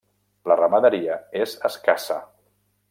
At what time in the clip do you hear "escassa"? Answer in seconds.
1.71-2.21